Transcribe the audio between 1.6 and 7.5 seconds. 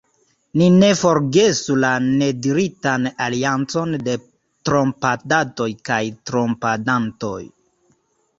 la nediritan aliancon de trompadatoj kaj trompadantoj.